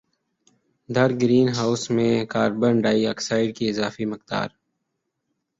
دھر 0.89 1.09
green 1.21 1.47
house 1.49 1.83
میں 1.91 2.13
carbon 2.25 2.73
ڈائی 2.81 3.05
oxide 3.07 3.55
کی 3.57 3.69
اضافی 3.69 4.05
مقدار 4.05 4.47